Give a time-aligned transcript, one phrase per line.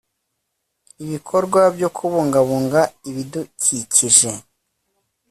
[1.03, 4.31] IBIKORWA BYO KUBUNGABUNGA ibidikikije